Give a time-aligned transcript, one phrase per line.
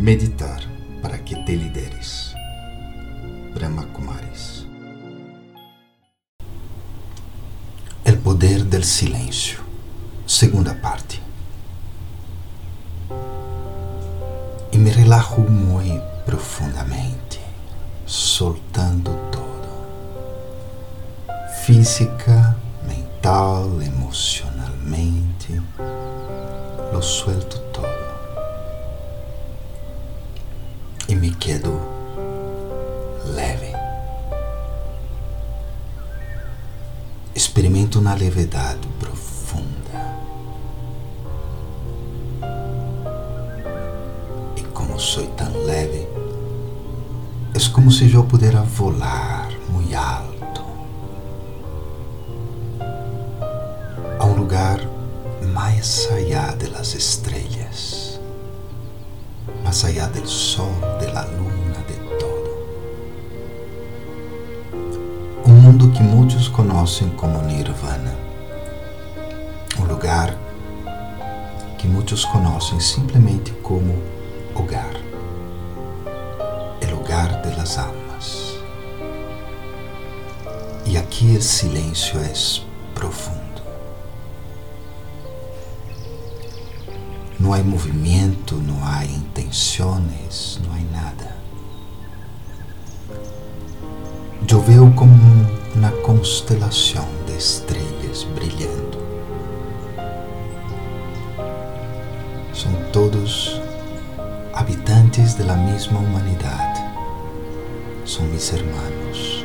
[0.00, 0.62] Meditar
[1.02, 2.34] para que te lideres.
[3.54, 4.64] Brahma Kumaris.
[8.02, 9.58] El poder del silencio.
[10.24, 11.18] Segunda parte.
[14.72, 17.38] E me relajo muito profundamente,
[18.06, 19.68] soltando todo.
[21.66, 22.56] Física,
[22.88, 25.60] mental, emocionalmente,
[26.90, 27.99] lo suelto todo.
[31.20, 31.78] Me quedo
[33.34, 33.74] leve.
[37.34, 40.16] Experimento uma levedade profunda.
[44.56, 46.08] E como sou tão leve,
[47.52, 50.64] é como se eu pudesse volar muito alto
[54.18, 54.80] a um lugar
[55.52, 58.09] mais allá de las estrelas
[59.70, 60.66] más allá del sol,
[60.98, 62.66] de la luna, de todo.
[65.46, 68.12] Um mundo que muitos conhecem como Nirvana.
[69.78, 70.36] Um lugar
[71.78, 73.94] que muitos conhecem simplesmente como
[74.56, 74.96] hogar.
[76.80, 78.56] El hogar de las almas.
[80.84, 82.32] E aqui o silêncio é
[82.92, 83.49] profundo.
[87.40, 91.40] Não há movimento, não há intenções, não há nada.
[94.46, 95.14] Eu vejo como
[95.74, 98.98] uma constelação de estrelas brilhando.
[102.52, 103.60] São todos
[104.52, 106.80] habitantes da mesma humanidade.
[108.04, 109.44] São meus irmãos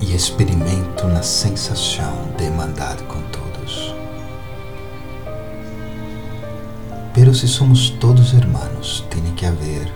[0.00, 3.41] e experimento uma sensação de irmandade com todos.
[7.32, 9.90] Pero se somos todos hermanos, tem que haver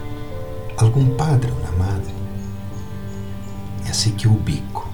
[0.74, 2.14] algum padre ou madre.
[3.84, 4.88] É assim que ubico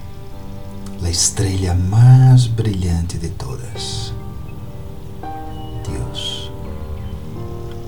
[1.05, 4.13] a estrela mais brilhante de todas.
[5.89, 6.51] Deus,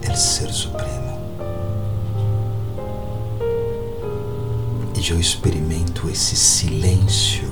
[0.08, 1.18] o Ser Supremo.
[4.96, 7.50] E eu experimento esse silêncio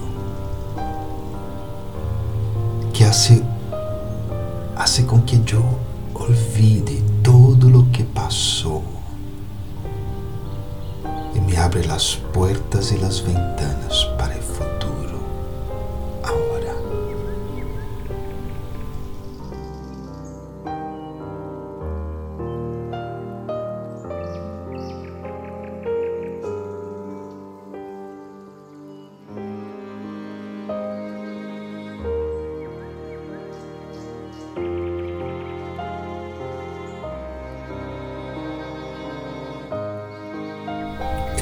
[2.92, 3.42] que hace,
[4.76, 5.91] hace com que eu
[6.22, 8.84] olvide todo lo que passou.
[11.34, 14.71] E me abre as portas e as ventanas para o futuro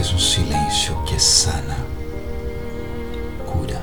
[0.01, 1.77] é um silêncio que sana,
[3.47, 3.83] cura.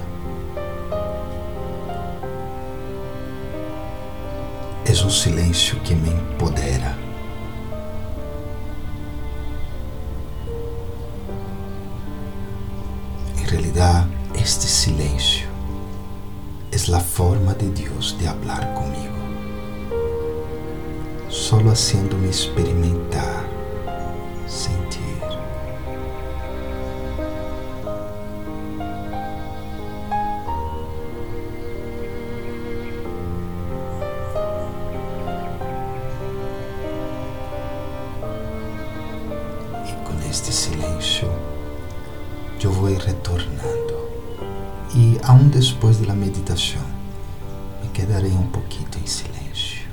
[4.84, 6.98] É um silêncio que me empodera.
[13.38, 14.10] Em realidade,
[14.42, 15.48] este silêncio
[16.72, 19.18] é a forma de Deus de hablar comigo,
[21.30, 23.37] solo haciéndome experimentar,
[40.38, 41.28] este silêncio,
[42.64, 43.98] eu vou retornando.
[44.94, 46.84] E aún depois da meditação,
[47.82, 49.88] me quedarei um pouquinho em silêncio.